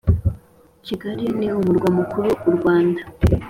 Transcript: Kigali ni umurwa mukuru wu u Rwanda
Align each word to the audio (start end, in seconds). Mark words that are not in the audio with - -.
Kigali 0.85 1.25
ni 1.37 1.47
umurwa 1.59 1.89
mukuru 1.97 2.27
wu 2.29 2.39
u 2.49 2.51
Rwanda 2.57 3.01